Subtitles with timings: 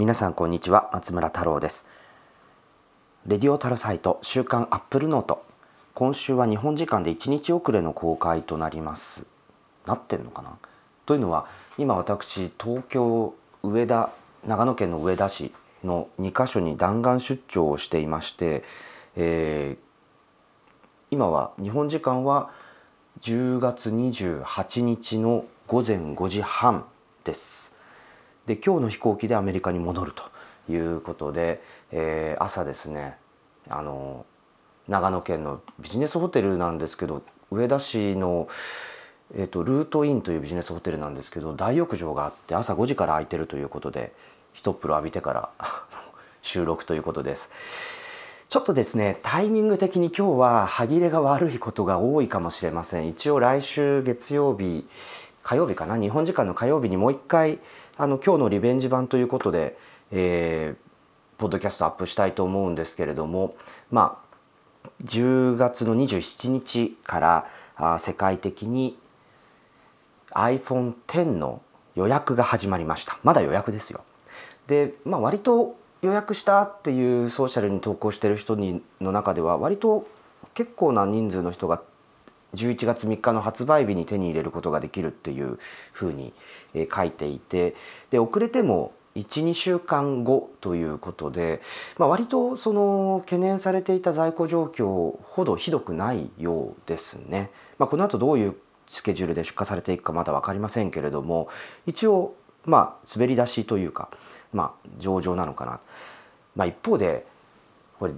[0.00, 1.84] 皆さんこんにちは松村太郎です。
[3.26, 5.44] レディオタルサイト週刊アップルノート。
[5.92, 9.26] 今週は日本時間で1日遅れの公開となります。
[9.84, 10.56] なってんのかな？
[11.04, 14.10] というのは今私東京上田
[14.46, 15.52] 長野県の上田市
[15.84, 18.64] の2カ所に弾丸出張をしていまして、
[19.16, 19.84] えー、
[21.10, 22.50] 今は日本時間は
[23.20, 26.86] 10月28日の午前5時半
[27.24, 27.69] です。
[28.46, 33.16] で今日の飛行機でアメリカに戻るということで、えー、朝ですね
[33.68, 34.26] あの
[34.88, 38.48] 長野県のビジネスホテルなんですけど上田市の、
[39.34, 44.12] えーと、ルートインというビジネスホテルなんですけど大浴場があって朝5時から空いてるということで
[44.52, 45.50] 一風呂浴びてから
[46.42, 47.50] 収録ということです。
[48.48, 54.88] ちょっとですねタイミング的に今日は歯切れが悪いことが多いかもしれません一応来週月曜日
[55.44, 55.96] 火曜日かな？
[55.96, 57.60] 日本時間の火曜日にもう一回
[58.00, 59.76] あの今日のリベンジ版ということで、
[60.10, 63.54] えー、ポッドキャストアップしたいと思うんですけれども
[63.90, 64.18] ま
[64.82, 68.96] あ10月の27日からあ世界的に
[70.30, 71.60] iPhone10 の
[71.94, 73.18] 予約が始まりました。
[73.22, 74.00] まだ予約ですよ。
[74.66, 80.06] でまあ割と予約したっていうソーシャルに投稿してる人にの中では割と
[80.54, 81.82] 結構な人数の人が
[82.54, 85.58] 11月3日の発売日に手に入れることができるっていう
[85.92, 86.32] ふうに
[86.94, 87.74] 書いていて
[88.10, 91.60] で遅れても12週間後ということで、
[91.98, 97.50] まあ、割とその懸念されていた在庫状況ほどひどくないようですね。
[97.78, 101.48] まあ、この後どういうスケジュールで出荷されていくかまだ分かりませんけれども
[101.86, 104.10] 一応まあ滑り出しというか
[104.52, 105.80] まあ上々なのかな。
[106.54, 107.26] まあ、一方で
[107.98, 108.14] これ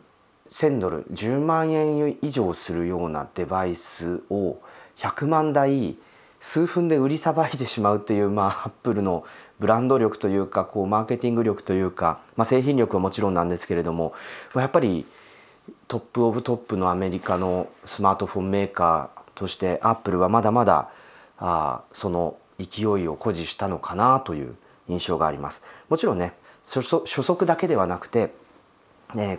[0.53, 4.59] 1000ドル10万円以上するようなデバイスを
[4.99, 5.97] 100万台
[6.41, 9.25] 数分で売りさばいてしまうっていうまあアップルの
[9.59, 14.13] ブランド力というかこうマーケティング力というか、まあ、製品力はもちろんなんですけれども
[14.55, 15.07] やっぱり
[15.89, 20.91] top of top のアメリカのスマートフォンメーカーとしてアップルはまだまだ
[21.39, 24.55] あその勢いを誇示したのかなという
[24.89, 25.63] 印象があります。
[25.89, 26.35] もちろんね
[26.65, 28.35] 初速だけではなくて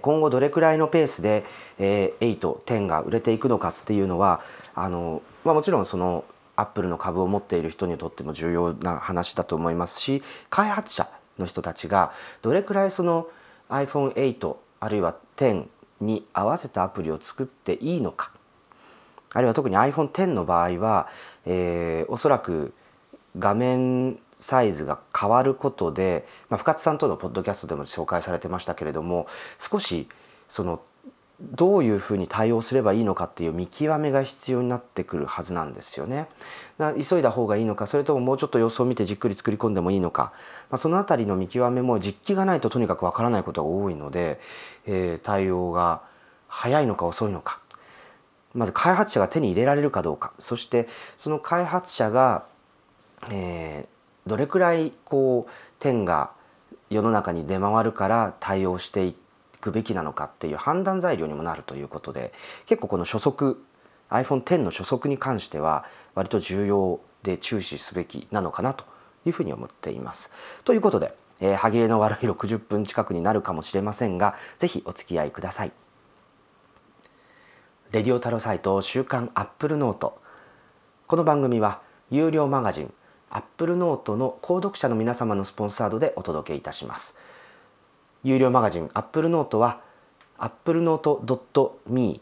[0.01, 1.45] 今後どれくらいのペースで
[1.79, 4.41] え8、10が売れていくのかっていうのは
[4.75, 6.25] あの、まあ、もちろんその
[6.55, 13.27] アップルの株を持っている人にとっても重要な話だと思いますし開発者の人たちがどれくらいその
[13.69, 15.65] iPhone8 あるいは10
[16.01, 18.31] に合わせたアプリを作っていいのか
[19.31, 21.07] あるいは特に iPhone10 の場合は、
[21.45, 22.73] えー、おそらく
[23.39, 29.27] 画面サイズが変わることで、まあ、深津さんとのポッドキャストでも紹介されてましたけれども
[29.57, 30.09] 少し
[30.49, 30.81] その
[31.39, 36.27] どういうふうに対応すればいいのかっていう見極めが必要になってくるはずなんですよね。
[36.77, 40.33] 急いだ方がいいのかそれとももうちょっと様子を見てじっくり作り込んでもいいのか、
[40.69, 44.39] まあ、その辺りの見極めも実機がないととにかくわからないことが多いので、
[44.85, 46.01] えー、対応が
[46.47, 47.59] 早いのか遅いのか
[48.53, 50.87] まず開発者が手に入れられるかどうかそして
[51.17, 52.45] その開発者が、
[53.29, 53.92] えー、
[54.27, 56.31] どれくらいこう点が
[56.89, 59.15] 世の中に出回るから対応してい
[59.59, 62.33] くべきなのかっていう判断材料にもなるということで
[62.65, 63.63] 結構この初速
[64.09, 65.85] iPhone10 の初速に関しては
[66.15, 68.85] 割と重要で注視すべきなのかなと
[69.25, 70.31] いうふうに思っています。
[70.65, 75.71] ということで、えー、歯切れの悪い60分近くになるかもしれませんが是非お付き合いください。
[77.91, 80.19] レディオタロサイト週刊アップルノート
[81.05, 81.79] この番組は
[82.09, 82.93] 有料マガジン
[83.35, 87.15] アップルノートの購読者の皆様のスポンサードでお届けいたします。
[88.23, 89.81] 有料マガジンアップルノートは
[90.37, 92.21] applenote.me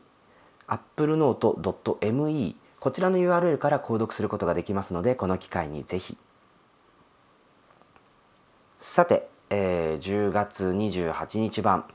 [0.67, 6.17] applenote.me こちらの URL から購読することができますのでこの機会にぜひ
[8.79, 11.85] さて、えー、10月28日版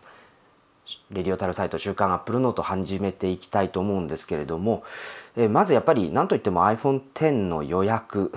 [1.11, 4.85] レディオタルサイト週刊アップルノート始めていきたいと思うんですけれども、
[5.37, 8.33] えー、まずやっぱり何といっても iPhone10 の予約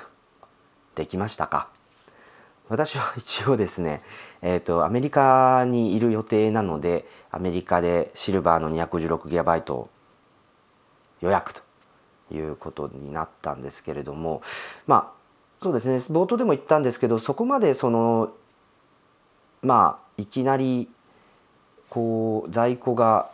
[0.99, 1.69] できましたか？
[2.67, 4.01] 私は一応ですね、
[4.41, 9.87] えーと、アメリカにいる予定なのでアメリカでシルバーの 216GB
[11.21, 11.61] 予約と
[12.35, 14.41] いうことになったんですけれども
[14.87, 18.33] まあそうですね冒頭でも言ったんですけどそこまでその
[19.61, 20.89] まあいきなり
[21.89, 23.31] こう在庫が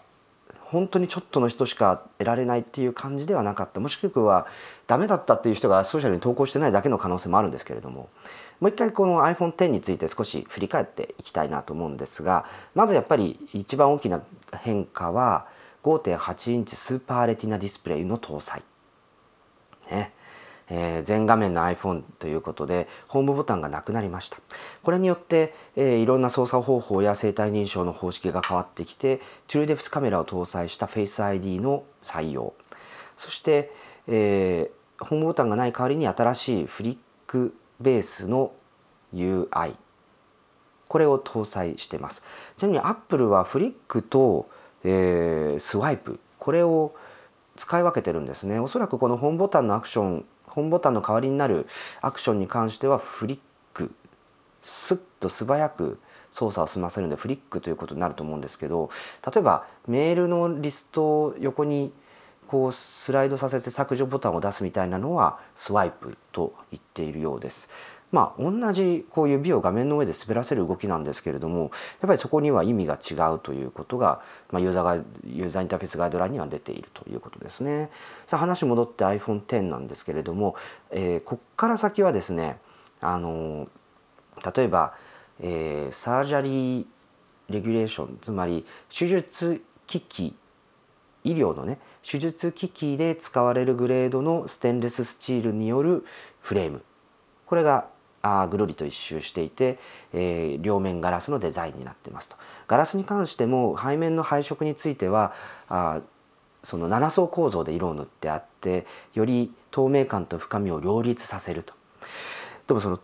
[0.71, 3.79] 本当にちょっとの人しか得られないっていう感じではなかった。
[3.79, 4.47] もしくは
[4.87, 8.09] ダメだったっていう人がソーシャルに投稿してないだけの可能性もあるんですけれども。
[8.59, 14.21] もう一回この iPhone10 について少し振り返っていきたいなと思うんですがまずやっぱり一番大きな
[14.53, 15.45] 変化は
[15.83, 18.63] 5.8インチスーパーレティナディスプレイの搭載、
[20.69, 24.37] えー、全画面の iPhone ということでホームボタンがなくなりました。
[24.83, 32.53] これによって、えー、いろんな操作方法や生体認証の方式が変わってきて TrueDepth カメラを搭載した Face ID の採用。
[33.17, 33.71] そして、
[34.07, 36.97] えー、ホームボタンがない代わりに新しいフリッ
[37.27, 38.51] クベースの
[39.13, 39.75] UI
[40.87, 42.21] これを搭載してます。
[42.57, 44.49] ちなみに Apple はフリックと、
[44.83, 46.19] えー、スワイプ。
[46.39, 46.93] これを
[47.55, 48.59] 使い分けてるんですね。
[48.59, 50.25] おそらくこのホームボタンのアクション
[50.55, 51.67] ホームボタンの代わりになる
[52.01, 53.39] アクションに関してはフリッ
[53.73, 53.91] ク
[54.63, 55.99] スッと素早く
[56.31, 58.89] 操作を済ませるのでフリックということになると思うんですけど
[59.25, 61.93] 例えばメールのリストを横に
[62.47, 67.69] こうスライドさせて削除ボタンを出すみたいなのはスワイプと言っているようです。
[68.11, 71.71] まあ、同じこう指を画面の上で滑らせる動きなんですけれどもやっ
[72.07, 74.21] ぱりそこには意味が違うということが、
[74.51, 77.89] まあ、ユーザーがユーザーインターフェースガイドラインには出ているということですね。
[78.27, 80.55] さあ話戻って iPhone10 なんですけれども、
[80.91, 82.57] えー、こっから先はですね
[83.01, 83.67] あの
[84.55, 84.93] 例えば、
[85.41, 86.85] えー、サージャリー
[87.49, 90.35] レギュレーションつまり手術機器
[91.23, 91.79] 医療のね
[92.09, 96.05] 手術機器で使われるグレードのステンレススチールによる
[96.39, 96.83] フレーム
[97.45, 97.87] これが
[98.25, 99.77] あぐるりと一周していて、
[100.13, 102.35] えー、両面ガラスのデザインになってますと
[102.67, 105.33] ガラスに関しても背面の配色については
[105.69, 106.01] あ
[106.63, 111.73] その7層構造で色を塗ってあってより透明感と深みを両立させると
[112.67, 112.99] でもその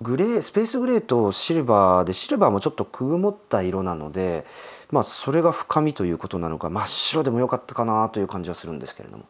[0.00, 4.46] グレースペースグレーとシルバーでシルバーもちょっと曇った色なので
[4.92, 9.24] まあそれが深みということなのか真っ白でもよかったかなという感じはするんですけれども。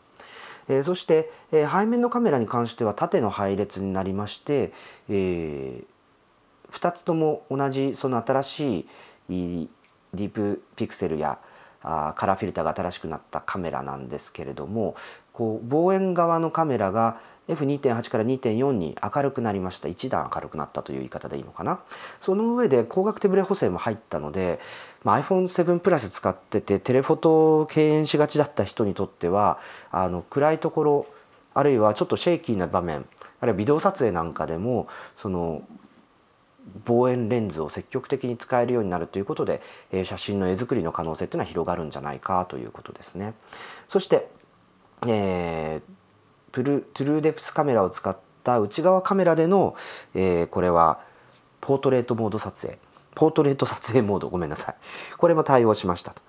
[0.71, 4.73] えー、そして、えー、背面のカメラに関しては縦の配列になりまして、
[5.09, 8.87] えー、2つとも同じその新しい
[9.29, 11.39] ディープピクセルや
[11.83, 14.95] あカラーフィルターが新しくなったカメラなんですけれども
[15.33, 17.19] こう望遠側のカメラが
[17.55, 21.81] F2.8 から2.4に明るくなりました1段明るくなったという言い方でいいのかな
[22.21, 24.61] その上で光学手ブレ補正も入ったので、
[25.05, 29.59] まあ、iPhone7 プラス使っててテレフォトを敬遠しがちだった人にとっては
[29.91, 31.07] あの暗いところ
[31.55, 33.05] あるいはちょっとシェイキーな場面
[33.41, 35.63] あるいはビデオ撮影なんかでもその
[36.85, 39.61] 望遠レンズを積極的に使えるようになるということで、
[39.91, 43.35] え写真の絵作りの可能性というのは広がるんじゃないかということですね。
[43.89, 44.29] そして、
[45.09, 46.00] えー
[46.53, 49.77] トゥルトゥルーデプスカメラを使った内側カメラでの、
[50.15, 51.01] えー、これは
[51.61, 52.79] ポートレートモード撮影。
[53.15, 54.29] ポートレート撮影モード。
[54.29, 54.77] ごめんなさい。
[55.17, 56.23] これも対応しましたと。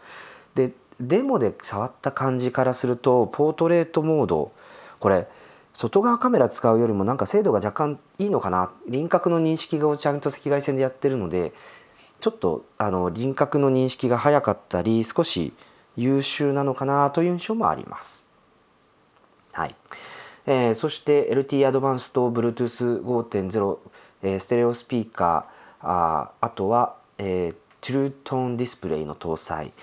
[0.55, 4.51] でデモで触った感じからするとポートレートモード。
[4.99, 5.27] これ
[5.73, 8.71] 外側カメラ使うよりもなんか精度が若干いいのかな。
[8.87, 11.53] 輪郭の認識をちゃんと赤外線でやってるので
[12.19, 15.53] ちょっとあの輪郭の認識が早かったり少し
[15.97, 18.23] 優秀なのかなという印象もあります。
[19.53, 19.75] はい、
[20.45, 23.77] えー、そして LT アドバンスと Bluetooth5.0、
[24.23, 29.73] えー、ステレオスピーカーああとは、えー、トゥルートーンディスプレイの搭載。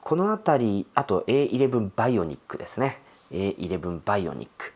[0.00, 3.00] この辺りあと A11 バイオニックですね。
[3.30, 4.72] A11 バイオニック。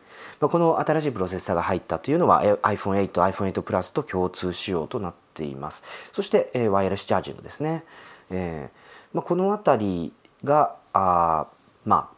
[0.47, 5.83] この新しいプロセッサーが入ったというのは iPhone8、iPhone8 プラスと共通仕様となっています。
[6.13, 7.83] そして、えワイヤレスチャージングですね、
[8.29, 10.13] えーまあ、この辺り
[10.43, 11.47] があ
[11.85, 12.15] まあ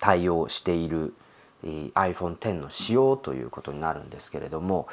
[0.00, 1.14] 対応している
[1.64, 4.88] iPhone X の仕様ということになるんですけれども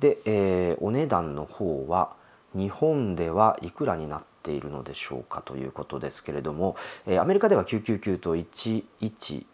[0.00, 2.14] で、えー、お値段の方は
[2.54, 6.76] 日本ではいくらになっているのでしょうかということですけれども、
[7.06, 9.44] えー、アメリカでは999と1149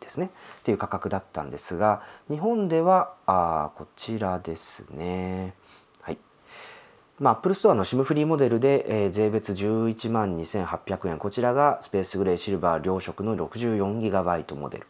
[0.00, 0.30] ですね。
[0.60, 5.54] っていう価格だったんですが日本ではあこちらですね。
[7.20, 14.86] まあ、Apple Store の SIM フリーモデルで、えー、税別11万2800円こちらがスペースグレーシルバー両色の 64GB モデル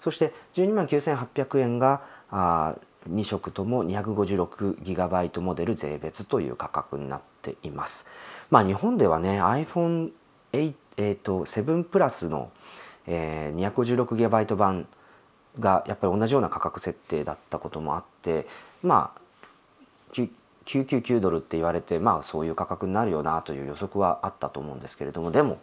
[0.00, 2.76] そして12万9800円があ
[3.08, 8.06] 2色とも 256GB モデル税別という価格になっています。
[8.50, 10.12] まあ、日本ではね iPhone8、
[10.52, 12.50] えー、と7プラスの、
[13.06, 14.86] えー、256GB 版
[15.58, 18.46] がやっぱり同じような価格設定だったこともあって
[18.82, 19.20] まあ
[20.66, 25.58] 999ドルって言われてまあそういう価格になるよなという予測はあったと思うんですけれどもでも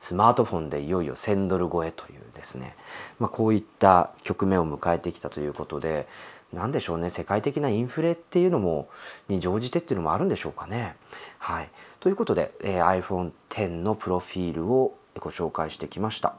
[0.00, 2.76] スマートフォンでいよいよ1000ドル超えというですね、
[3.18, 6.06] まあ、こういった局面を迎えてきたということで
[6.52, 8.88] 何でしょうね世界的なインフレっていうのも
[9.28, 10.96] に乗じてっていうのもあるんでしょうかね。
[11.38, 16.34] はい、ということで、えー、iPhone X のプロフィールをご紹介してきました。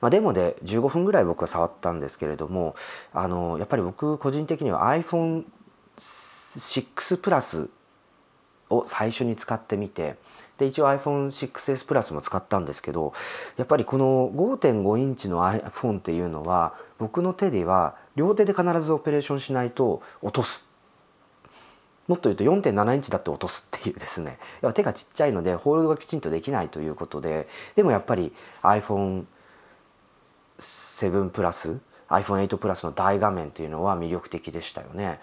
[0.00, 2.74] まあ、デモで15分ぐらい僕は触ったんですけれども
[3.14, 5.44] あのやっぱり僕個人的には iPhone
[6.56, 7.70] 6プラス
[8.70, 10.16] を最初に使ってみて
[10.58, 13.12] で一応 iPhone6S プラスも使ったんですけど
[13.56, 20.70] やっぱりこの5.5インチの iPhone っていうのは僕の手では両手で必ずオペレーションしないと落とす
[22.08, 24.38] もっと言うと4.7インチだって落とすっていうですね
[24.74, 28.32] 手がちっちゃいのでホールドがきちんとできないということででもやっぱり
[28.62, 35.20] iPhone7 プラス iPhone8 プラスの大画面っていうのは魅力的でしたよね。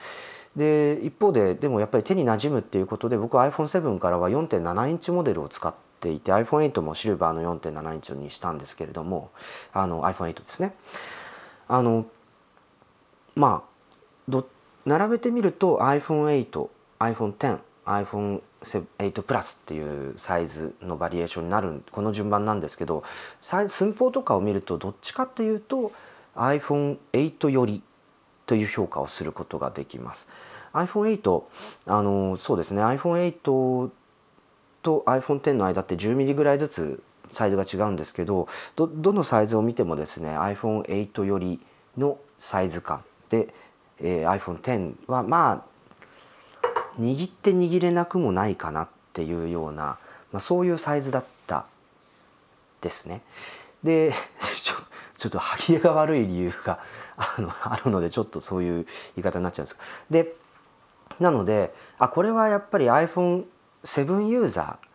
[0.55, 9.31] で一方ででもやっぱり手になじむっていうことで僕 iPhone7 からは4.7インチモデルを使っていて iPhone8 もシルバーの4.7インチにしたんですけれども
[9.74, 10.75] あの iPhone8 ですね。
[11.67, 12.05] あの
[13.36, 13.74] まあ
[14.86, 16.67] 並べてみると iPhone8、
[17.00, 23.03] iPhone10、iPhone8 プラスっていうサイズのバリエーションになるこの順番なんですけど
[23.41, 25.91] 寸法とかを見るとどっちかっていうと
[26.36, 27.81] iPhone8 より
[28.45, 30.27] という評価をすることができます。
[30.73, 31.43] iPhone8
[31.85, 33.89] あのそうですね iPhone8
[34.81, 41.59] と iPhone10 の間って 10mm ぐらいずつサイズが違うんですけどどのサイズを見てもですね iPhone8 より
[41.97, 43.53] のサイズ感で、
[44.00, 45.73] えー、iPhone10 はまあ
[47.00, 49.97] 握って握れなくもないかなっていうような、
[50.31, 51.65] まあ、そういうサイズだった
[52.81, 53.21] ですね。
[53.83, 54.13] で
[55.15, 56.79] ちょっと歯切れが悪い理由が
[57.17, 59.79] あのあるのでちょっとそういう言い方になっちゃうんです
[60.10, 60.36] で
[61.20, 64.93] なのであこれはやっぱり iPhone7 ユーザー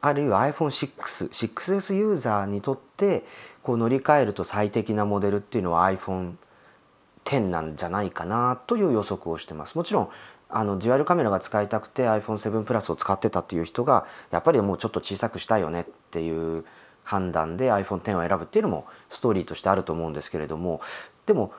[0.00, 3.24] あるいは iPhone6、6S ユーザーにとって
[3.62, 9.74] こう乗り換えると最適なモデルっていうのは iPhone10 なんじゃないかなという予測をしてます。
[9.74, 10.08] もちろん
[10.48, 16.64] あのデュアルカメラが使いたくて iPhone7 プラスを使ってたっていう人がやっぱりもうちょっと小さくしたいよねっていう
[17.10, 20.80] 判断で iPhone10 を選ぶっていうのもストーリーとしてあると思うんですけれども
[21.26, 21.52] でも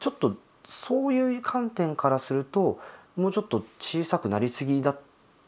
[0.00, 0.34] ちょっと
[0.68, 2.80] そういう観点からすると
[3.16, 4.98] もうちょっと小さくなりすぎだっ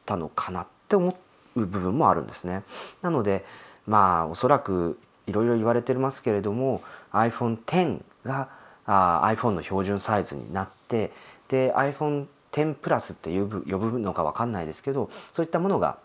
[0.06, 1.16] たのかなって思
[1.56, 2.62] う部分もあるんですね。
[3.02, 3.44] なので
[3.88, 4.96] まあおそらく
[5.26, 6.80] いろいろ言われてますけれども
[7.12, 8.48] iPhone10 が
[8.86, 11.10] あ iPhone の標準サイズになって
[11.48, 15.98] で iPhone10 プラスって呼ぶ呼ぶのか分かんないですけどそういったものが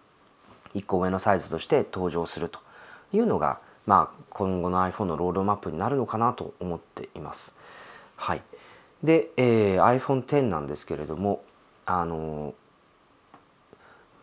[0.74, 2.60] 1個上のサイズとして登場すると
[3.14, 7.56] いうのが、まあ、今後の iPhone のロードマップになるのかなと思っています。
[8.16, 8.42] はい、
[9.04, 11.44] で、えー、iPhone10 なんですけれども
[11.86, 12.54] あの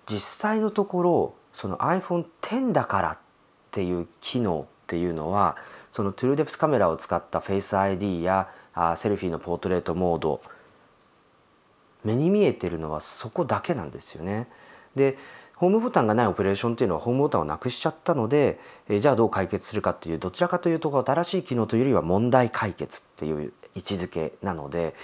[0.06, 3.18] 実際のところその iPhone10 だからっ
[3.70, 5.56] ていう機能っていうのは
[5.92, 10.42] そのトゥルーデプスカメラを使った Face ID やあセルフィーのポートレートモード
[12.02, 14.48] 目に見えてるのはそこだけなんですよね。
[14.94, 15.16] で
[15.56, 18.58] ホームボタンがないオペレーションっていうのはホームボタンをなくしちゃったので、
[18.88, 24.94] えじゃあどう解決するかっていうどちらかというと新しい機能というよりは問題解決っていう位置づけなので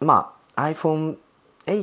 [0.00, 1.16] まあ iPhone8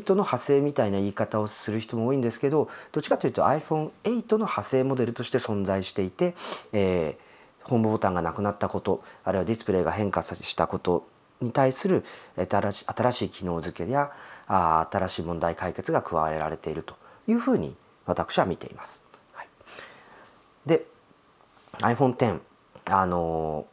[0.09, 6.35] の派生みたいな言い方をする人も多いんですけどどっちかというと iPhone8 の派生モデルとして存在していて、
[6.73, 11.07] えー、ホームボタンがなくなったことあるいはディスプレイが変化したこと
[11.41, 12.03] に対する
[12.37, 14.11] 新しい機能付けや
[14.47, 16.95] 新しい問題解決が加えられていると。
[17.27, 19.03] いうふうに私は見ています。
[19.33, 19.47] はい、
[20.65, 20.85] で
[21.79, 22.39] iPhone10
[22.91, 23.67] あの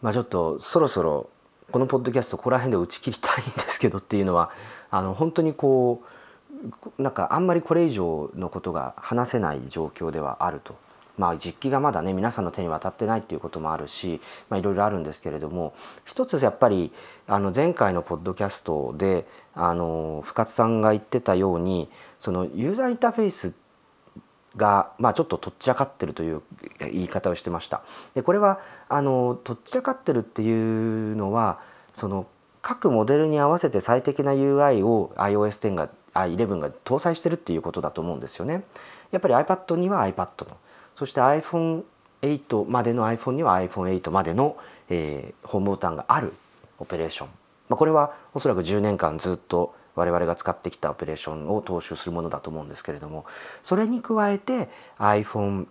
[0.00, 1.28] まあちょっとそろそろ
[1.70, 4.50] このポッドキャストここら辺で打ち切りたいんですけどっていうのは
[4.90, 6.02] あの本当にこ
[6.98, 10.76] うなんかあんまりこれ以上のことが話せない状況ではあると
[11.18, 14.20] まあ、実機がまだね皆さんの手に渡ってないっていうこともあるし、
[14.52, 15.74] いろいろあるんですけれども
[16.04, 16.90] 一つやっぱり
[17.26, 21.88] あの前回のポッドキャストであの深津さんが言ってたように
[22.20, 23.52] そのユーザーインターフェース
[24.56, 26.42] が、まあ、ちょっととっちらかってるという
[26.80, 27.82] 言い方をしてました。
[28.14, 31.60] でこれはあのとっちらかってるっていうのは
[31.94, 32.26] その
[32.60, 38.64] 各モデルに合わせて最適な UI を iOS10 が11が搭載してるっていうことだと思うんですよね。
[39.10, 40.56] やっぱり iPad には iPad の
[40.94, 44.56] そして iPhone8 までの iPhone には iPhone8 までの、
[44.88, 46.32] えー、ホームボタンがある
[46.78, 47.28] オペレーション、
[47.72, 53.24] まあ、これはおそらく10年間ずっと我々が使ってきたオペレーションを踏襲するものだと思うんですけれども
[53.62, 55.66] それに加えて iPhone10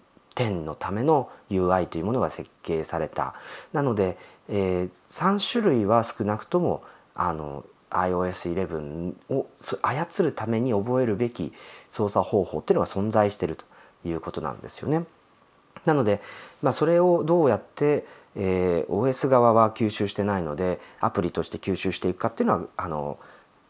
[0.64, 3.36] のための UI というものが設計された
[3.72, 4.18] なので、
[4.50, 9.46] えー、3種類は少なくともあの iOS11 を
[9.84, 11.54] 操るために覚えるべき
[11.88, 13.66] 操作方法っていうのが存在していると
[14.08, 15.06] いうことなんですよね。
[15.86, 16.22] なので、
[16.62, 23.20] まあ、それをどうやって、えー、OS 側は吸収してないのでアプリとして吸収していくかっていうのはあの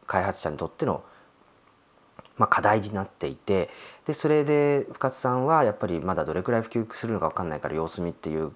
[0.07, 1.03] 開発者にとっての、
[2.37, 3.69] まあ、課題になっていて
[4.05, 8.51] でそれで深津さんはやっぱりまだどれくらい普及するのか分かんないから様子見っていう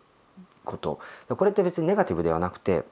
[0.64, 1.00] こと。
[1.30, 2.84] これって別にネガティブではなくて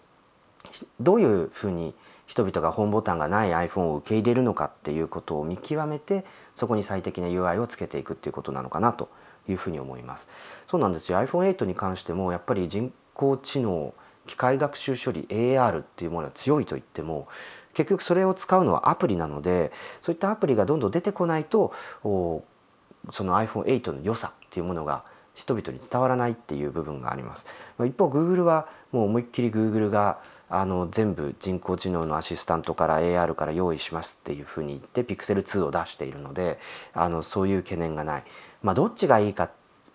[0.99, 1.93] どういうふうに
[2.25, 6.23] 人々がホームボタンがない iPhone を受け入れるのかっていうことを見極めて
[6.55, 9.09] そこに最適な UI をつけていくっていうことなのかなと
[9.49, 10.29] いうふうに思います。
[10.67, 11.17] そうなんですよ。
[11.19, 13.93] iPhone8 に関してもやっぱり人工知能
[14.25, 17.27] 機械学習処理 AR っていうものが強いと言っても
[17.73, 25.03] 結局それを使うのはアプリなのでそういったアプリがどんどん出てこないとその iPhone8 の良さっていうものが
[25.33, 27.47] 人々に伝わらないっていう部分があります。
[27.79, 36.59] 一方 Google はもう思いっきり Google があの全部人工知能のアシスタントから AR から用意しますっていうふうに言って Pixel2 を出しているので
[36.93, 38.23] あのそういう懸念がない。
[38.61, 39.49] まあ、どっちがいいか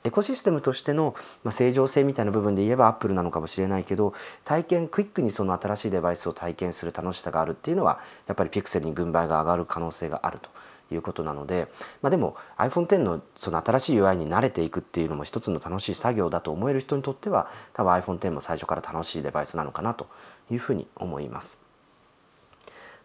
[0.09, 10.49] エコシステムとしてのま正常性みたいな部分で言えばアップルなのかもしれないけど体験クイックにその新しいデバイスを体験する楽しさがあるっていうのはやっぱりピクセルに軍配が上がる可能性があると
[10.95, 11.69] いうことなので、
[12.01, 20.07] まあ、でも iPhone10 のその新しい UI に慣れていくっていうのも一つの楽しい作業だと思える人にとっては多分 iPhone10 も最初から楽しいデバイスなのかなと
[20.51, 21.69] いうふうに思います。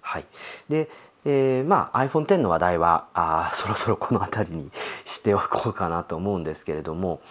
[0.03, 0.25] はい、
[0.67, 0.89] で、
[1.25, 4.71] えー、まあ iPhone10 の話題はあ そろそろこの辺りに
[5.05, 7.21] しておこうかなと思うんですけれども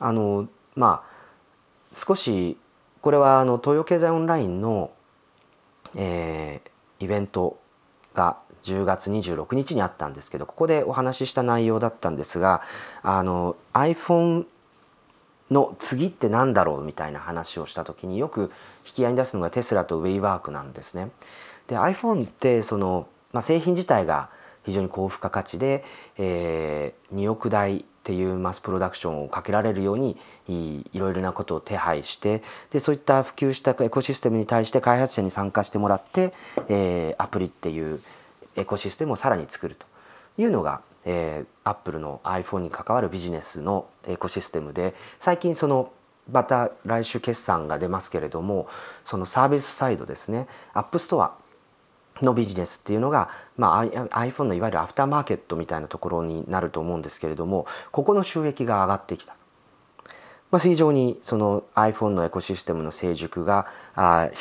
[0.00, 2.58] あのまあ少し
[3.00, 4.90] これはあの東洋経済オンラインの、
[5.96, 7.58] えー、イベント
[8.14, 12.62] が10月26日にあったんですけどここでお話しした内容だったんですが
[13.02, 14.44] あの iPhone
[15.50, 18.50] の次って何だろうみたいな話をした時によく
[18.86, 21.10] 引き合いに出すのがテスラとウェイワークなんですね。
[21.68, 24.30] で iPhone ってその、まあ、製品自体が
[24.64, 25.84] 非常に高付加価値で、
[26.18, 30.16] えー、2億台っていうマスプロダクションをかけられるように
[30.48, 36.32] いろいろなことを手配してでそういった普及したエコシステムに対して開発者に参加してもらって、
[36.68, 38.00] えー、アプリっていう
[38.56, 39.86] エコシステムをさらに作ると
[40.40, 45.92] いうのが、えー、アップルの iPhone に関わるビジネスのエコシステムで最近その
[46.30, 48.68] また来週決算が出ますけれども
[49.04, 50.46] そのサービスサイドですね。
[50.74, 51.32] App Store
[52.22, 59.36] のビジネスっていうのが、まあ、iPhone のいわゆるアフターマーケットみたいなところになると思うんですけれどもここの収益が上がってきた
[60.50, 63.66] まあ、非常にその iPhone のエコシステムの成熟が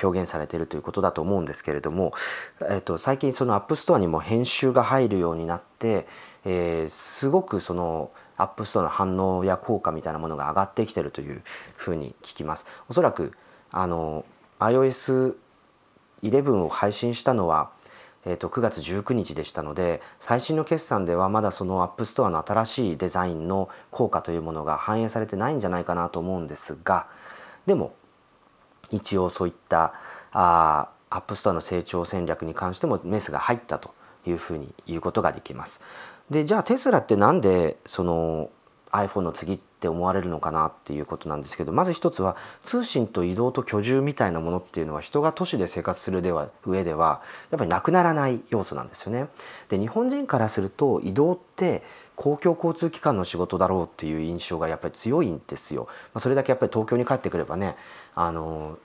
[0.01, 2.13] 表現されているということだと思うんですけれども、
[2.69, 6.07] えっと、最近その App Store にも編集が入るようになって、
[6.46, 11.43] えー、すごくその App Store の反応や効果みたいなものが上がってきてるという
[11.75, 12.65] ふうに聞きます。
[12.88, 13.34] おそらく
[13.71, 14.23] あの
[14.60, 15.36] iOS11
[16.63, 17.71] を配信したのは
[18.27, 27.07] えー、と9月19日でしたので最新の決算ではまだその App Store の新しいデザインの効果というものが反映されてないんじゃないかなと思うんですが
[27.65, 27.93] でも
[28.91, 29.93] 一応そういった
[30.33, 33.93] あ App Store の成長戦略に関してもメスが入ったと
[34.25, 35.81] いうふうに言うことができます。
[36.29, 38.49] でじゃあテスラってなんでその
[38.91, 47.21] iPhone の次って思われるのかなっていうことなんですけどまず一つは通信と移動と居住みたいなものっていうのは人が都市で生活するでは上では
[47.52, 49.28] やっぱりなくならない要素なんですよね。
[49.69, 51.84] で日本人からすると移動って
[52.15, 55.88] 公共交通機関の仕事だろうっていう印象がやっぱり強いんですよ。
[56.13, 57.76] まあ、それだけやっぱり東京に帰ってくればね
[58.15, 58.80] あの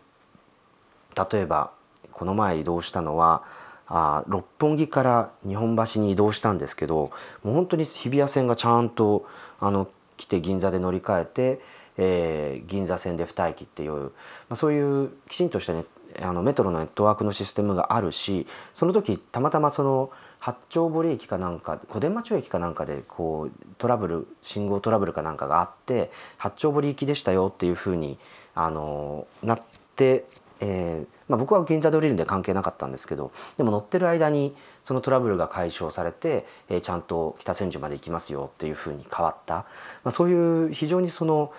[1.31, 1.73] 例えば
[2.12, 3.45] この前移動したのは
[3.88, 7.11] あ六本木から日本橋に移動したんですけど
[7.42, 9.27] もう本当に日比谷線がちゃんと
[9.61, 11.61] あの来て銀座で乗り換えて、
[11.97, 14.11] えー、銀座線で2駅っていう、ま
[14.51, 15.85] あ、そういうきちんとした、ね、
[16.21, 28.18] あのメトロのネットワークのシステムがあるしその時たまたまその八丁堀駅かなんか小伝馬町駅かなんかでこうトラブル信号トラブルかなんかがあって八丁堀行きでしたよっていうふうに
[28.55, 29.62] あのなっ
[29.97, 30.25] て、
[30.61, 39.64] えーまあ、僕は銀座で降りるんで関係なかったんですけどでも乗ってる間にそのトラブルが解消されて、えー、ちゃんと北千住まで行きますよっていうふうに変わった、ま
[40.05, 41.53] あ、そういう非常にその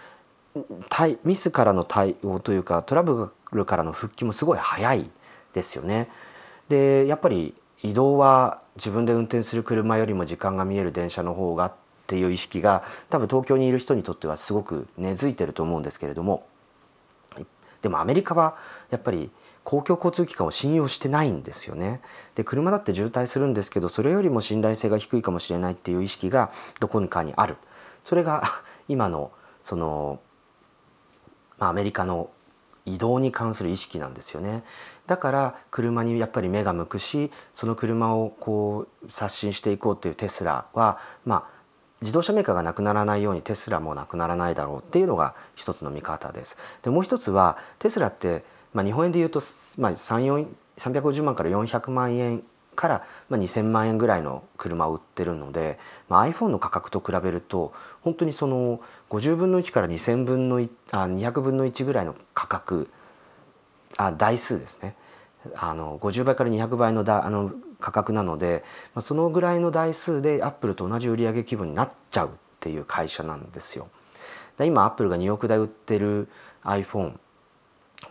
[1.24, 5.10] ミスからの対応というかトラブルからの復帰もすごい早い
[5.56, 6.08] ですよね。
[6.70, 11.74] でやっぱり移動は自分で運転する車よりも時間が見える電車の方がっ
[12.06, 16.46] ていう意識が多分東京にいる人にとってはすごく根付いてると思うんですけれども
[17.84, 18.56] でもアメリカは
[18.90, 19.30] やっぱり
[19.64, 22.02] 公共交通機関を信用してないんですよね。
[22.36, 27.58] で車だって渋滞するんですけどそれよりも信頼性が低いかもしれないっていう意識がどこかにある。
[28.04, 28.44] それが
[28.88, 30.20] 今のその、
[31.58, 32.30] まあ、アメリカの
[32.86, 34.64] 移動に関する意識なんですよね。
[35.08, 41.64] だから車にやっぱり目が向くしその車をこう刷新していこうっていうテスラはまあ
[42.02, 46.58] 自動車メーカーがなくならないようにテスラもなくならないだろうっていうのが一つの見方です。
[46.82, 49.42] でもう一つはテスラってまあ、日本円でいうと、
[49.78, 52.44] まあ、350万から400万円
[52.76, 60.58] から、まあ、2000万円ぐらいの車を売ってるので、まあ、iPhone の価格と比べると本当にその50分の1から2000分の
[60.92, 62.90] あ200分の1ぐらいの価格
[63.98, 64.96] あ台数ですね
[65.56, 68.64] あの50倍から200倍のだあの価格なので、
[68.96, 72.32] まあ、そのぐらいの台数でアップルと同じ売上規模になっちゃうっ
[72.62, 73.90] ていう会社なんですよ。
[74.62, 76.30] 今アップルが2億台売ってる
[76.64, 77.16] iPhone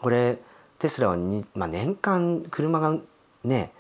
[0.01, 0.41] これ
[0.83, 2.99] テスラはに、まあ、年間車が
[3.45, 3.71] ね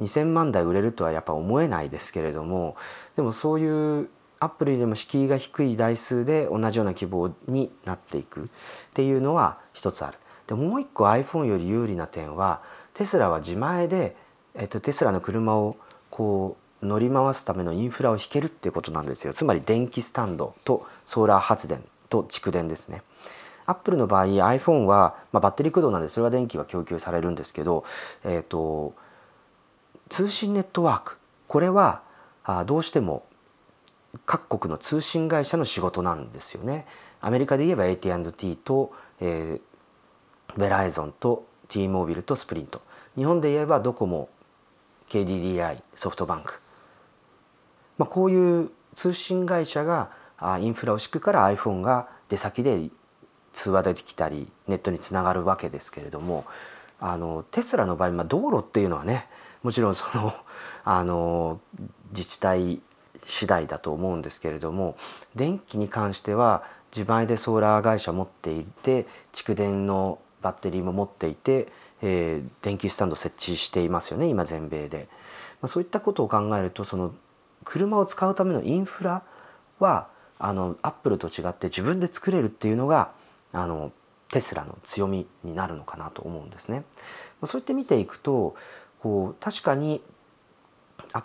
[0.00, 2.76] 2,000万台売れるとはやっぱ思えないですけれども
[3.14, 4.08] でもそういう
[4.40, 8.48] アップルよりも敷居が低い台数で同じような希望になっていくっ
[8.92, 10.18] ていうのは一つある。
[10.48, 12.60] でもう一個 iPhone より有利な点は
[12.94, 14.16] テスラは自前で、
[14.54, 15.76] えっと、テスラの車を
[16.10, 23.02] こう乗り回すためのインフラを引けるっていうことなんですよつまり電気スタンドとソーラー発電と蓄電ですね。
[23.68, 27.84] アップルの場合 iPhone は、まあ、バッテリー駆動なんでそれは電気は供給されるんですけど、
[28.24, 28.94] えーと、
[30.08, 31.18] 通信ネットワーク。
[31.48, 32.00] これは
[32.44, 33.26] あどうしても
[34.24, 36.86] 各国の通信会社の仕事なんですよね。
[37.20, 42.80] アメリカで言えば AT&T と、えー、ベライゾンと T モービルとスプリント
[43.16, 44.30] 日本で言えばドコモ
[45.10, 46.54] KDDI ソフトバンク、
[47.98, 50.10] まあ、こういう通信会社が
[50.60, 52.88] インフラを敷くから iPhone が出先で
[53.58, 56.44] 通話できたりネットにつながるわけですけれども
[57.00, 59.26] あのテスラの場合、まあ、道路っていうのはね
[59.64, 60.32] もちろんその
[60.84, 61.60] あの
[62.12, 62.80] 自治体
[63.24, 64.96] 次第だと思うんですけれども
[65.34, 66.62] 電気に関しては
[66.96, 71.66] 自前でソーラー会社持っていて蓄電のバッテリーも持っていて、
[72.00, 75.08] えー、電気スタンド設置していますよね今全米で、
[75.60, 77.12] まあ、そういったことを考えるとその
[77.64, 79.24] 車を使うためのインフラ
[79.80, 80.06] は
[80.38, 83.17] あのアップルと違って自分で作れるっていうのが
[83.52, 83.92] あの
[84.30, 86.84] テスラの強みになるのかなと思うんですね。
[87.44, 88.56] そうやって見ていくと
[89.00, 90.02] こう確かに
[91.12, 91.24] あ、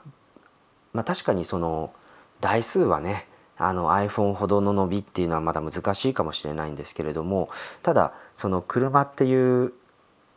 [0.93, 1.91] まあ、確かにその
[2.39, 7.49] 台数はねあの iPhone ほどの伸びっていうのはまだ難しいかもしれないんですけれども
[7.81, 9.73] ただその車っていう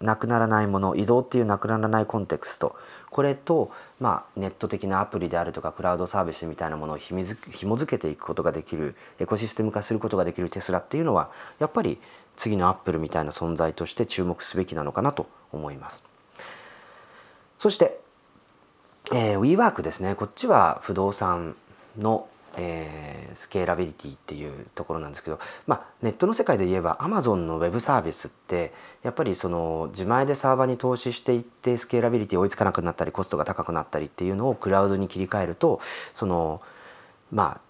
[0.00, 2.76] なくならないもの移動っていうなくならないコンテクスト
[3.10, 11.98] これと、まあ、ネット的なアプリであるとかクラウドサービスみたいなものをひも付けていくことができるエコシステム化することができるテスラっていうのはやっぱり
[12.36, 16.04] 次のアップルみたいな存在として注目すべきなのかなと思います。
[17.58, 17.98] そして、
[19.12, 21.56] えー、WeWork ですねこっちは不動産
[21.98, 35.80] のえー、スケーラビリティっていうところなんですけど、まあ、ネットの世界で言えばアマゾンのウェブサービスってやっぱりその自前でサーバーに投資していってスケーラビリティ追いつかなくなったりコストが高くなったりっていうのをクラウドに切り替えると
[36.14, 36.62] その
[37.30, 37.66] まあ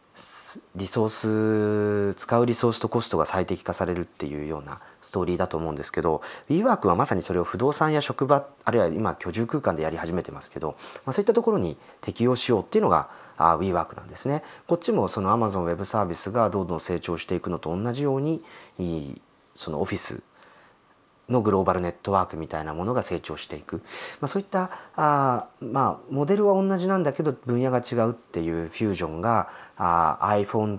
[0.74, 18.42] リソース使うリソースとコストが最適化されるっていうようなストーリーだと思うんですけど WeWork はまさにそれを不動産や職場あるいは今居住空間でやり始めてますけど、まあ、そういったところに適用しようっていうのがあ WeWork なんですねこっちもその Amazon ウェブサービスがどんどん成長していくのと同じように
[19.54, 20.22] そのオフィス
[21.28, 23.76] のグローバルネットワークみたいなものが成長していく、
[24.20, 30.78] まあ、そういったあ、まあ、モデルは同じなんだけど分野が違うっていうフュージョンがあ iPhone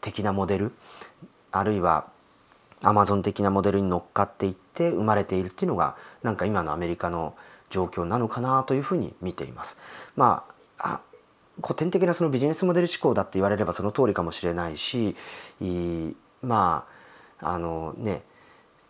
[0.00, 0.72] 的なモデル
[1.50, 2.06] あるいは
[2.82, 7.34] Amazon 的なモデルに乗っかっていって生まれているっていうのがなんか今のアメリカの
[7.70, 9.76] 状況なのかなというふうに見ています。
[10.16, 10.44] ま
[10.78, 11.00] あ
[11.62, 15.16] 古典的なそのビジネスモデル思考だって言われればその通りかもしれないし
[16.42, 16.86] ま
[17.40, 18.22] ああのね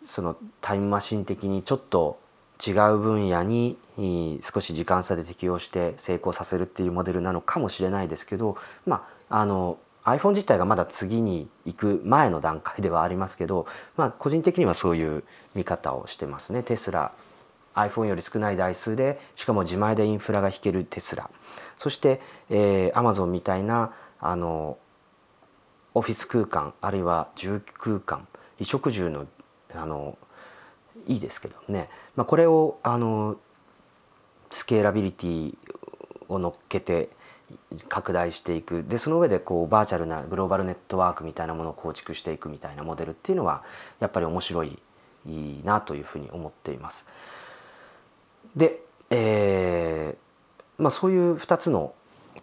[0.03, 2.19] そのタイムマシン的にちょっと
[2.65, 3.77] 違う分野に
[4.41, 15.23] 少し時間差で適用して成功させるっていうモデルなのかもしれないですけど、まあ、あの iPhone 自体がまだ次に行く前の段階ではありますけど、まあ、個人的にはそういう
[15.55, 16.63] 見方をしてますね。
[16.63, 17.13] テスラ
[17.75, 21.29] iPhone より少ない台数でしかも自前でインフラが引けるテスラ。
[21.77, 24.77] そして、えー、Amazon みたいなあの
[25.93, 28.27] オフィス空間あるいは住空間
[28.57, 29.27] 衣食住の
[29.73, 30.17] あの
[31.07, 33.37] いいですけどね、まあ、これをあの
[34.49, 35.57] スケーラビリティ
[36.27, 37.09] を乗っけて
[37.87, 38.83] 拡大していく。
[38.83, 43.63] でその上でこうバーチャルなグローバルネットワークみたいなものを構築していくみたいなモデルっていうのは
[43.99, 44.79] やっぱり面白い
[45.25, 47.05] いいなというふうに思っています。
[48.59, 51.93] で、えーまあ、そういう2つの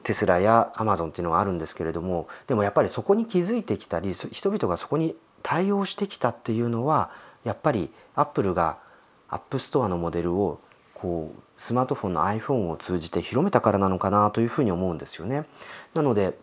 [0.02, 7.10] テスラやアマゾンっていうのがあるんですけれどもでもやっぱりそこに気づいてきたり人々がそこに対応してきたっていうのは
[7.44, 8.78] やっぱりアップルが
[9.28, 10.60] アップストアのモデルを
[10.94, 15.44] こうスマートフォンの iPhone を通じて広めたからなのかなというふうに思うんですよね。
[15.94, 16.38] なので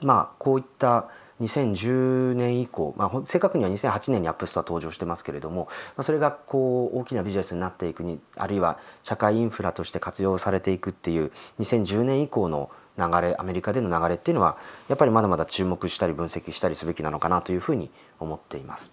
[0.00, 1.08] まあこういった
[1.40, 18.92] 2010年以降、まあ、正確には2008年にアップストア登場してますけれども、まあ、それがこう大きなビジネスになっていくにあるいは社会インフラとして活用されていくっていう2010年以降の流れアメリカでの流れっていうのはやっぱりまだまだ注目したり分析したりすべきなのかなというふうに思っています。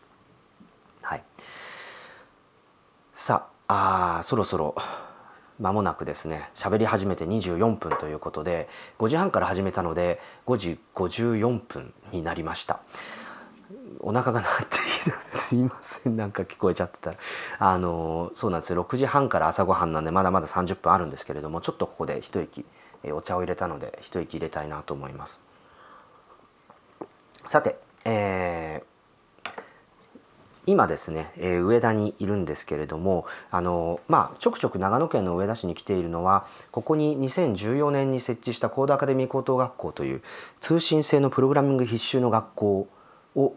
[1.02, 1.24] はい、
[3.14, 4.76] さあ、あそろそろ
[5.60, 12.80] 間もなくですね喋り始めて24分ということで5時半から始めたので5時54分になりました。
[14.00, 17.18] お腹が鳴ってきたすいませんなんか聞こえちゃってたら。
[17.60, 18.84] あのそうなんですよ。
[18.84, 22.66] 6時半から朝ごはんなんでまだまだ30分あるんですけれどもちょっとここで一息
[23.12, 25.42] お茶を入れたので一息入れたいなと思います。
[27.46, 28.97] さて、えー
[30.68, 40.22] 今ですね、えー、上田にいるんですけれどもあの、まあ、ちょくちょく長野県の上田市に来ているのはここに2014年に設置したコードアカデミー高等学校という
[40.60, 42.88] 通信制のプログラミング必修の学校
[43.36, 43.56] を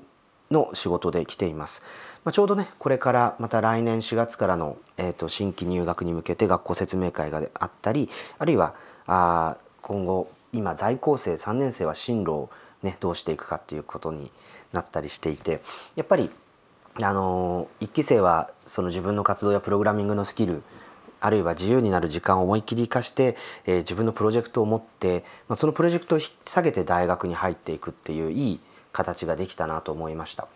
[0.51, 1.83] の仕事で来ています、
[2.25, 8.75] まあ、ちょうどねこれからまた来年4月からの、えーと、新規入学に向けて学校説明会があったりあるいは
[9.07, 12.51] あ今後今在校生3年生は進路を、
[12.83, 14.33] ね、どうしていくかっていうことに
[14.73, 15.62] なったりしていて
[15.94, 16.31] やっぱり
[17.05, 20.63] あの1期生はその自分の活動やプログラミングのスキル
[21.21, 23.37] あるいは自由になる時間を思い切り生かして、
[23.67, 28.61] えー、自分のプロジェクトを持って、まあ、そのプロジェクトを引き下げて大学に入っていくっていういい
[28.93, 30.49] 形ができたなと思いました。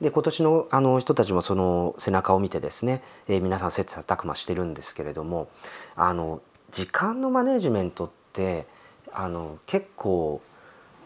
[0.00, 5.48] で今年のあの人たちもその背中を見てですね、えー、皆さん切磋琢磨してるんですけれども
[5.94, 6.40] あの
[6.72, 8.66] 時間のマネジメントって
[9.12, 10.40] あの結構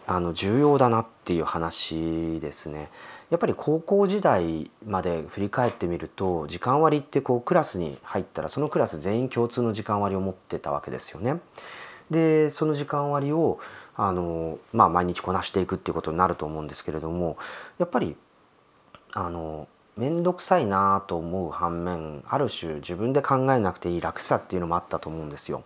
[0.07, 2.91] あの重要だなっていう話ですね。
[3.31, 11.41] やっぱり高校時代まで振り返ってみると時間割ってこうクラスに入ったらそのクラス全員共通の時間割を持ってたわけですよね。
[12.11, 13.59] でその時間割を
[13.97, 17.37] あの、まあ、毎日こなしていくっていうことになると思うんですけれども
[17.79, 18.17] やっぱり
[19.13, 25.65] あの面倒くさいなと思う反面ある種自分で考えなくていい楽さっていうのもあったと思うんですよ。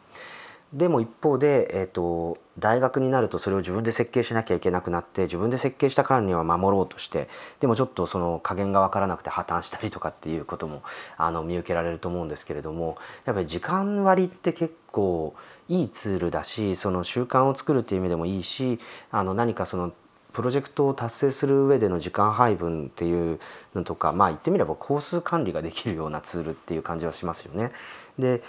[0.72, 7.28] でも一方で、えーと、大学になるとそれを自分で設計しなきゃいけなくなって自分で設計したからには守ろうとして
[7.58, 10.82] でもちょっとその加減が分からなくて破綻したりとかっていうことも
[11.16, 15.34] あの見受けられると思うんですけれどもやっぱり時間割って結構
[15.68, 18.78] いいツールだしその習慣を作るっていう意味でもいいし
[19.10, 19.92] あの何かその
[20.32, 23.40] プロジェクトを達成する上での時間配分っていう
[23.74, 27.72] のとかまあ言ってみれば工数管理ができるようなツールっていう感じはしますよね。
[28.18, 28.42] で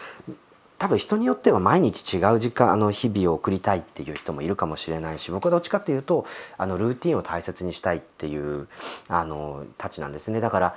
[0.82, 6.26] 多分人によっては毎日違う時間あの日々を送りたいっていう人もいるかもしれないし僕はどっちかっていうと
[6.58, 8.68] あのルーティンを大切にしたいっていう
[9.08, 10.76] あのたちなんですねだから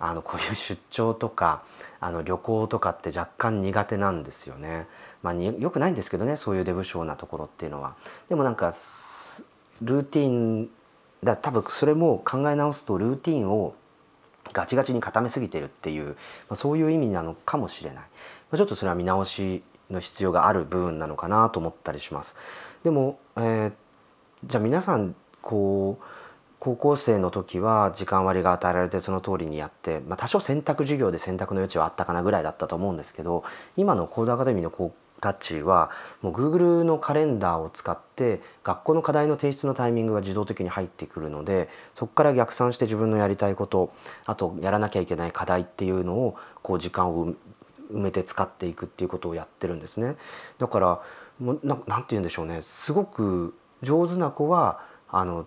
[0.00, 1.64] あのこういう出張とか
[2.00, 4.86] あの旅行とかって若干苦手なんですよね。
[5.22, 7.94] まあ、よくないんですけどねそういうデブ症なところっていうのは。
[8.30, 8.74] でもなんか
[9.82, 10.70] ルーティン
[11.22, 13.74] だ多分それも考え直すとルーティンを
[14.52, 16.14] ガチガチに固めすぎてるっていう、ま
[16.50, 18.04] あ、そういう意味なのかもしれない。
[18.56, 22.36] ちょっとそれは見直しの必要がある部分なのかなと思ったりします。
[22.82, 23.72] でも、えー、
[24.44, 26.04] じゃあ皆さんこう
[26.58, 33.42] 高校生の時は時間割が与えられてその通りにやって、まあ、多少選択授業で選択の余地はあったかなぐらいだったと思うんですけど
[33.76, 43.92] 今のコードアカデミーの子たちはもう Google のカレンダーを使って学校の課題の提出のタイミングが自動的に入ってくるのでそこから逆算して自分のやりたいこと
[44.26, 47.34] あとやらなきゃいけない課題っていうのをこう時間を
[47.92, 50.16] 埋めて使っていくっていうことをやってるんですね。
[50.58, 51.02] だから
[51.38, 55.46] もななんて言うんでしょうねすごく上手な子はあの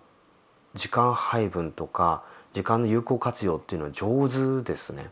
[0.74, 5.10] 時間配分とか時間の有効活用っていうのは上手ですね。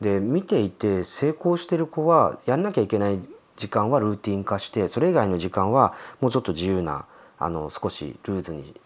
[0.00, 3.22] で見ていて成功してる子はやんなきゃいけない
[3.56, 7.06] 時間はルーティン化してそれ以外の時間はもうちょっと自由な
[7.38, 8.80] あの少しルーズに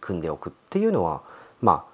[0.00, 1.22] 組んでおくっていうのは
[1.60, 1.89] まあ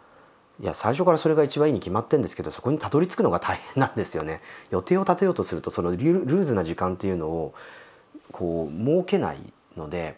[0.61, 4.40] いや最初からそれが一番いいに決まってるんですけどそこにたどり着くのが大変なんですよね。
[4.71, 7.55] 予定を立てようとするとそのルーズな時間っていうのを
[8.33, 10.16] こう設けないので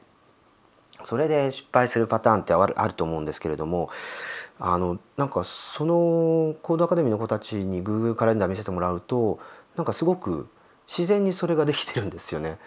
[1.05, 3.91] それで失敗するパターンってあると思うんですけれども
[4.61, 9.39] あのなんかそのコードアカデミーの子たちに Google カレンダー見せてもらうと
[9.77, 10.49] なんかすごく
[10.89, 12.59] 自然にそれができてるんですよね。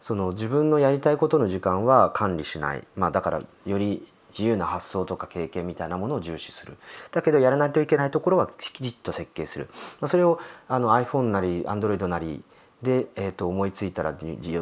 [0.00, 6.76] その自分のやりたいことの時間は管理しない、まあ、だからより自由な発想とか経験みたいなものを重視する。
[7.12, 9.68] だけどやらないといけないところはきちっと設計する。
[10.06, 12.42] それをあの iPhone なり Android なり
[12.82, 14.16] で、えー、と思いついたら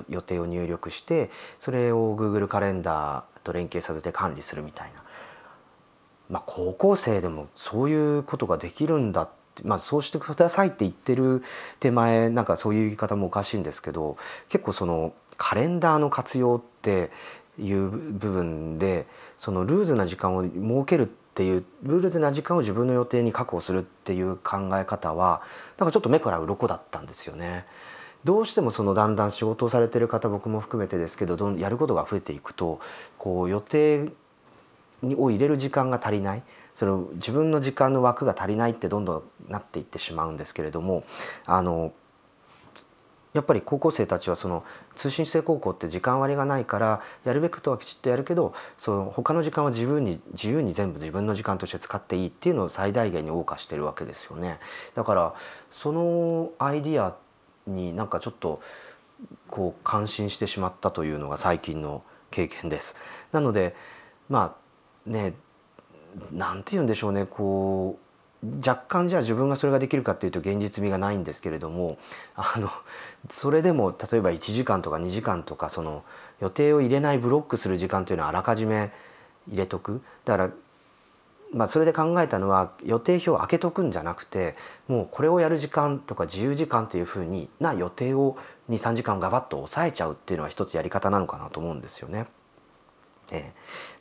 [0.08, 5.02] 予定を入力してそれを Google カレンダーと連携させて管理するみたいな、
[6.28, 11.42] まあ、高校生でもそういうことができるんだってまあ、そうしてくださいって言ってる
[11.80, 14.16] 手前なんかそういう言い方もおかしいんですけど
[14.48, 17.10] 結構そのカレンダーの活用って
[17.58, 20.54] いう部分でそのルーズな時間を設
[20.86, 25.42] けるっていうルーズな時間を自分の予定に確保するっていう考え方は
[25.78, 27.66] なんかちょっと目から鱗だったんですよね。
[28.24, 32.80] どうしてもそのだんだん仕事をされてる方僕も含めてですけどどんやることが増えていくと
[33.16, 34.10] こう予定
[35.02, 36.42] を入れる時間が足りない
[36.74, 41.04] その自分の時間の枠が足りないってどんどんなっていってしまうんですけれども
[41.46, 41.92] あの
[43.34, 44.64] やっぱり高校生たちはその
[44.96, 54.58] 通信制高校って時間割がないからやるべきことはきちっとやるけどその他の時間は自分に自由に全部自分の時間として使っていいっていうのを最大限に謳歌してるわけですよね。
[54.94, 55.34] だから
[55.70, 57.16] そのアイディア
[57.66, 58.60] になんかちょっと
[59.48, 62.96] こう感心してしまったというのが最近の経験です。
[63.32, 63.76] なので
[64.28, 64.56] ま
[65.06, 65.34] あね
[66.32, 68.07] なんて言うんでしょうねこう
[68.44, 71.98] 若干じゃあ自分がそれができるかっていうと現実味がないんですけれども
[72.36, 72.70] あの
[73.30, 76.04] それでも例えば1時間とか2時間とかその
[76.40, 78.92] 予定を入れないブロックする時間というのはあらかじめ
[79.48, 80.50] 入れとくだから
[81.52, 84.54] まあそれで考えたのは予定表を開けとくんじゃなくて
[84.86, 88.36] もうこれをやる時間とか自由時間というふうにな予定を
[88.70, 92.26] 23時間ガバッと抑えちゃうっていうのは一つやり方なのかなと思うんですよね。
[93.30, 93.52] え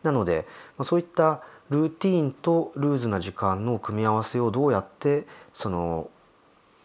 [0.04, 0.46] ー、なので、
[0.78, 6.10] まあ、そういったルーティーンとルーズな時間の組み合わせをどうやってその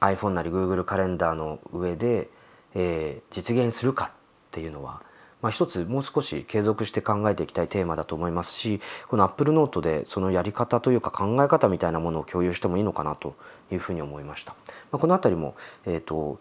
[0.01, 2.29] iPhone なり Google カレンダーの上で、
[2.75, 4.11] えー、実現するかっ
[4.51, 5.03] ていうのは、
[5.41, 13.37] まあ、一つもう少し継続して考えていきたいテーマだと思いますしこの Apple Note でそのやり方というか考え方みたいなものを共有してもいいのかなと
[13.71, 14.55] いうふうに思いました。
[14.91, 15.55] まあ、この辺りも、
[15.87, 16.41] えーと、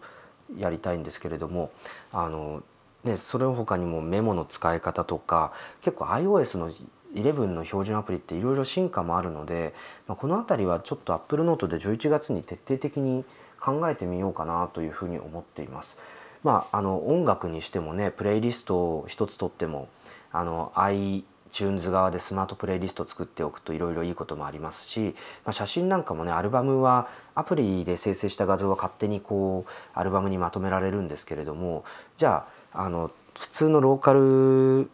[0.58, 1.70] やりたいんですけれども
[2.12, 2.64] あの
[3.04, 6.70] ね、それの他にもメモの使い方とか結構 iOS の
[7.14, 9.74] 11の標準アプリっていろいろ進化もあるので、
[10.06, 13.24] まあ、この辺りはちょっと Apple Note で11月に徹底的に
[13.60, 15.96] 考えてみようかなというふうに思っています。
[16.42, 19.88] まあ、あの音楽にしてもねプレイリストを一つとっても
[20.32, 31.84] あの iTunes 側でスマートプレイリスト作っておくといろいろいいこともありますし、まあ、写真なんかもねアルバムはアプリで生成した画像は勝手にこうアルバムにまとめられるんですけれども
[32.16, 34.90] じゃああの普通のローカル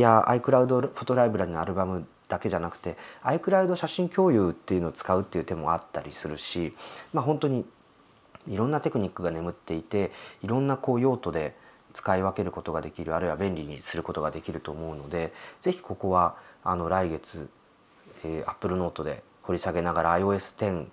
[0.00, 6.74] や iCloud フォトライブラリのアルバムだけじゃなくて iCloud 写真共有っていうのを使うっていう手もあったりするし
[7.12, 7.64] まあ本当に
[8.48, 10.10] いろんなテクニックが眠っていて
[10.42, 11.56] いろんなこう用途で
[11.92, 17.48] 使い分けることができるあるいは便利にすることができると思うので是非ここはあの来月、
[18.24, 20.86] えー、Apple Note で掘り下げながら iOS10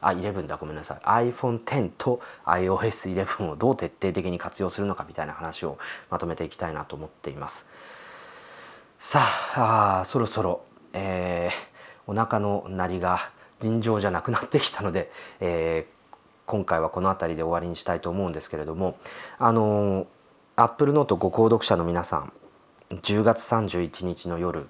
[0.00, 5.78] あ11だごめんなさい iPhone10 と iOS11 をどう徹底的に活用するのかみたいな話を
[6.10, 7.68] まとめていきたいなと思っています。
[9.04, 15.10] さあそろそろ、えー、お腹の鳴りが尋常じゃなくなってきたので、
[15.40, 18.96] えー、今回はこの辺りで終わりにしたいと思うんですけれども
[19.40, 20.06] あの
[20.54, 22.32] Apple Note ご購読者の皆さん
[22.90, 24.68] 10月31日の夜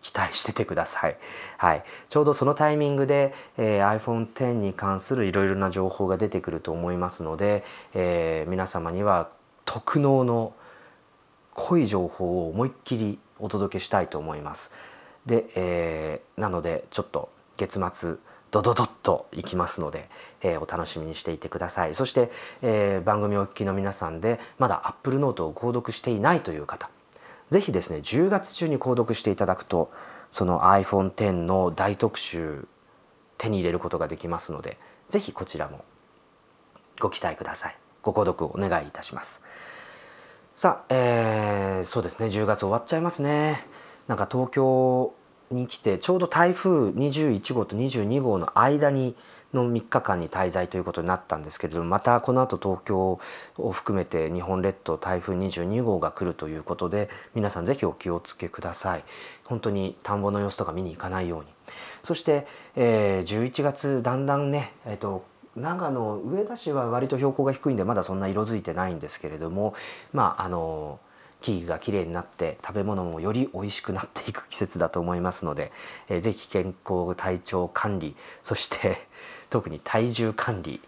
[0.00, 1.18] 期待しててください、
[1.58, 9.28] はい、ちょうどそのタイミングで、えー、iPhone X に関するいろいろな情報が出てくると思いますので、えー、皆様には
[9.66, 10.54] 特納の
[11.52, 14.70] 濃い情報を思いっきりお届けしたいと思います。
[15.26, 18.16] で、えー、なのでちょっと月末
[18.50, 20.08] ドドドッといきますので、
[20.40, 22.30] えー、お楽しみにしていてくださいそして、
[22.62, 26.88] えー、番組をお聞きの皆さんでまだ Apple Note を購読していないという方
[27.50, 29.90] 是非ですね10月中に購読していただくと
[30.30, 32.68] その iPhone X の大特集
[33.38, 35.84] 手に入れることができますので是非こちらも
[37.00, 39.42] ご期待くださいご購読お願いいたします。
[40.54, 42.26] さあ、えー、そうですね。
[42.26, 43.66] 10月終わっちゃいますね。
[44.06, 45.12] なんか東京
[45.50, 49.16] に来てちょうど台風21号と22号の間に
[49.52, 53.18] の3日間に滞在ということになったんですけれどもまたこの後東京
[53.58, 59.04] を含めて日本列島台風22号が来るということで皆さんぜひお気をつけください。
[59.44, 61.46] 本当に田んぼの様子とか見に行かないように。
[62.04, 65.24] そして、えー、11月だんだんね、えーと
[65.56, 69.74] 長野上田市は割と標高が低いんでまだそんな色づいてないんですけれども
[70.12, 70.98] まああの
[71.44, 75.72] 木々がきれいになって食べ物もより美味しくなっていく季節だと思いますので、
[76.08, 78.96] えー、ぜひ健康体調管理そして
[79.50, 80.80] 特に体重管理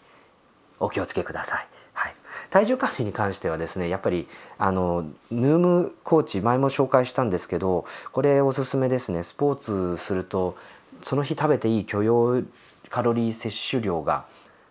[0.80, 1.68] お気をつけください。
[1.92, 2.14] はい、
[2.48, 10.56] 体重管理に関してはですねやっぱりあのヌームコーチ前も紹介したんですけどこれおすすめですねスポーツすると
[11.02, 12.42] その日食べていい許容
[12.88, 14.24] カロリー摂取量が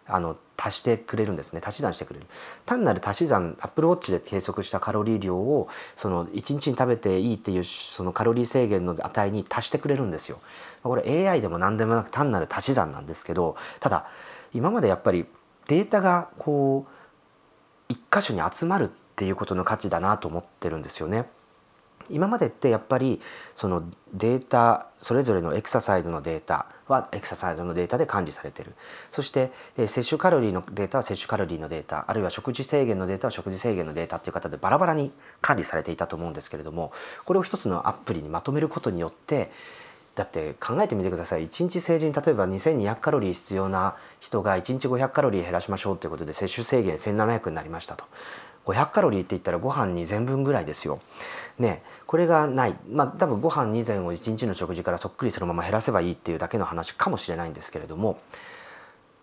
[0.07, 1.61] あの足してくれるんですね。
[1.65, 2.27] 足し算してくれる。
[2.65, 10.39] 単なる足し算アップルウォッチで計測したカロリー量をその1日に食べていいっていうそのカロリー制限の値に足してくれるんですよ。
[10.83, 14.07] これ AI でも何でもなく単なる足し算なんですけどただ
[14.53, 15.25] 今までやっぱり
[15.67, 21.25] データがこう一箇所に集まるっていうことの価値だなと思ってるんですよね。
[22.09, 23.21] 今までってやっぱり
[23.55, 23.83] その
[24.13, 28.73] データそれぞれのエクササイズのデータはエクササイズのデータで管理されてる。
[29.11, 36.91] そして、え摂取カロリーのデータは摂取カロリーのデータあるいは食事制限のデータは食事制限のデータっていう形でバラバラに管理されていたと思うんですけれども
[37.25, 39.51] これを一つのアプリにまとめることによって
[40.15, 41.47] だって考えてみてください。
[41.47, 48.05] 1日成人例えば2200カロリー必要な人が1日500カロリー減らしましょうということで摂取制限1700になりましたと。
[48.65, 50.99] 500カロリーって言ったらご飯2膳分ぐらいですよ。
[51.59, 51.83] ね。
[52.15, 52.77] これがない。
[52.89, 58.21] まあ多分ご飯2膳を1日の食事からそっくりそのまま減らせばいいっていうだけの話かもしれないんですけれども。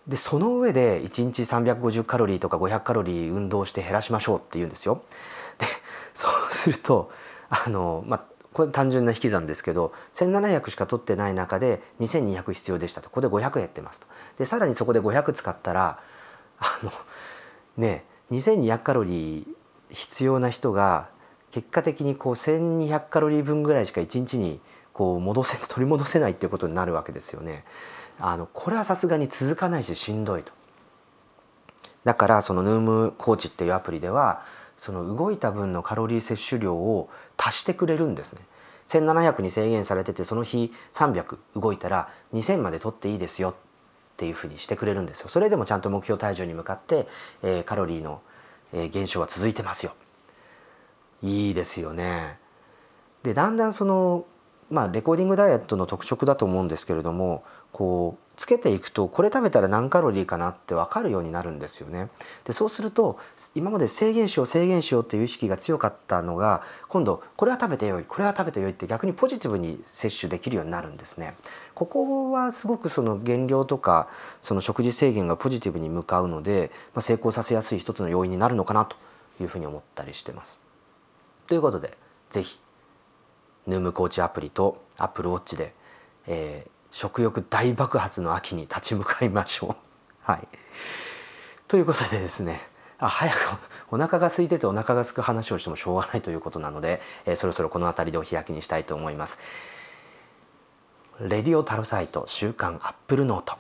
[0.07, 5.05] でその上で1日350カロリーとか500カロリー運動して減らしましょうって言うんですよ。
[5.59, 5.65] で
[6.13, 7.11] そうすると
[7.49, 13.09] あの、まあ、これ単純な引き算ですけど1700しか取ってない中で2200必要でしたと。
[13.09, 14.07] ここで500減ってますと。
[14.37, 15.99] でさらにそこで500使ったら
[16.59, 16.93] あの
[17.79, 19.47] ね2200カロリー
[19.89, 21.09] 必要な人が
[21.53, 24.61] 結果的にこう1200カロリー分ぐらいしか1日に
[24.93, 27.65] こう戻せ 取り戻せないっていうことになるわけですよね。
[28.19, 30.53] あのこれはさすがに続かないししんどいと。
[32.05, 34.43] だからそのヌームコーチっていうアプリでは
[34.77, 38.41] その動いた分のカロリー摂取量を足してくれるんですね。
[38.89, 43.55] 1700に制限されててその日300動いたら2000まで取っていいですよっ
[44.17, 45.29] ていうふうにしてくれるんですよ。
[45.29, 47.07] それでもちゃんと目標体重に向かって、
[47.43, 48.23] えー、カロリーの、
[48.91, 49.93] 減少は続いてますよ。
[51.23, 52.39] いいですよね。
[53.23, 54.25] でだんだんその
[54.71, 62.09] まあレコーディングダイエットの特色だと思うんですけれどもこうつけていくとこれ食べたら何カロリーかなって分かるようになるんですよね。
[62.45, 63.19] でそうすると
[63.55, 71.35] 今まで制限しよう制限しようっていう意識が強かったのが今度これは食べてよいこれは食べてよいって逆にポジティブに摂取できるようになるんですね。
[71.75, 74.09] ここはすごくその減量とか
[74.41, 78.97] その食事制限がポジティブに向かうので、まあ、成功させやすい一つの要因になるのかなと
[79.41, 80.72] いうふうに思ったりしてます。
[81.53, 81.99] ということで
[82.31, 82.59] 是非
[83.67, 85.75] ヌームコーチアプリとアップルウォッチで、
[86.27, 89.77] えー、食欲大爆発の秋に立ち向かいましょう。
[90.25, 90.49] はい、
[91.69, 92.67] ということでですね
[92.99, 93.37] あ早く
[93.91, 99.39] お腹が空いててお腹が空く話をしてもしょうがないということなので、えー、そろそろこの辺りでお開きにしたいと思います。
[101.21, 103.57] レディオタロサイト週刊アップルノート